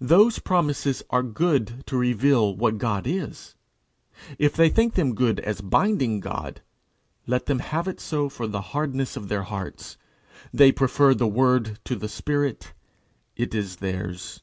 Those 0.00 0.40
promises 0.40 1.04
are 1.10 1.22
good 1.22 1.84
to 1.86 1.96
reveal 1.96 2.56
what 2.56 2.78
God 2.78 3.06
is; 3.06 3.54
if 4.36 4.54
they 4.54 4.68
think 4.70 4.94
them 4.94 5.14
good 5.14 5.38
as 5.38 5.60
binding 5.60 6.18
God, 6.18 6.62
let 7.28 7.46
them 7.46 7.60
have 7.60 7.86
it 7.86 8.00
so 8.00 8.28
for 8.28 8.48
the 8.48 8.60
hardness 8.74 9.16
of 9.16 9.28
their 9.28 9.44
hearts. 9.44 9.96
They 10.52 10.72
prefer 10.72 11.14
the 11.14 11.28
Word 11.28 11.78
to 11.84 11.94
the 11.94 12.08
Spirit: 12.08 12.72
it 13.36 13.54
is 13.54 13.76
theirs. 13.76 14.42